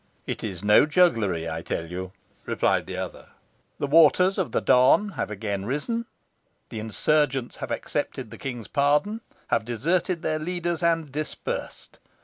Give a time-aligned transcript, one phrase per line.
[0.25, 2.11] "It is no jugglery, I tell you,"
[2.47, 3.27] replied the other.
[3.77, 6.07] "The waters of the Don have again arisen;
[6.69, 11.99] the insurgents have accepted the king's pardon, have deserted their leaders, and dispersed.